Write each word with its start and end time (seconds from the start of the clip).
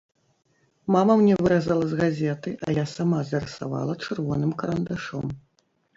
Мама 0.93 1.13
мне 1.23 1.35
выразала 1.47 1.83
з 1.91 1.99
газеты, 2.01 2.53
а 2.65 2.75
я 2.77 2.85
сама 2.95 3.19
зарысавала 3.33 3.93
чырвоным 4.07 4.51
карандашом. 4.63 5.27